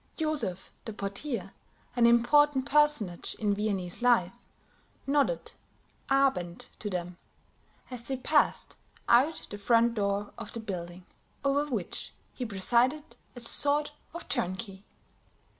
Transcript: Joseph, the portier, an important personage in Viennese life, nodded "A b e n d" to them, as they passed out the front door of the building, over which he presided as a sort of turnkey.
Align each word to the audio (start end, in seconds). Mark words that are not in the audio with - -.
Joseph, 0.17 0.71
the 0.85 0.93
portier, 0.93 1.51
an 1.95 2.07
important 2.07 2.65
personage 2.65 3.35
in 3.35 3.53
Viennese 3.53 4.01
life, 4.01 4.33
nodded 5.05 5.51
"A 6.09 6.31
b 6.31 6.41
e 6.41 6.43
n 6.43 6.53
d" 6.55 6.65
to 6.79 6.89
them, 6.89 7.17
as 7.91 8.01
they 8.07 8.17
passed 8.17 8.77
out 9.07 9.45
the 9.51 9.59
front 9.59 9.93
door 9.93 10.33
of 10.39 10.53
the 10.53 10.59
building, 10.59 11.05
over 11.45 11.67
which 11.71 12.13
he 12.33 12.47
presided 12.47 13.15
as 13.35 13.45
a 13.45 13.49
sort 13.49 13.91
of 14.15 14.27
turnkey. 14.27 14.83